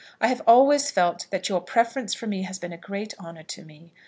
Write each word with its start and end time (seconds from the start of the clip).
I 0.19 0.29
have 0.29 0.41
always 0.47 0.89
felt 0.89 1.27
that 1.29 1.47
your 1.47 1.61
preference 1.61 2.15
for 2.15 2.25
me 2.25 2.41
has 2.41 2.57
been 2.57 2.73
a 2.73 2.75
great 2.75 3.13
honour 3.19 3.43
to 3.43 3.63
me. 3.63 3.93